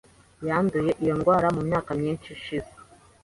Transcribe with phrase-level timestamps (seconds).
[0.47, 2.71] Yanduye iyo ndwara mu myaka myinshi ishize.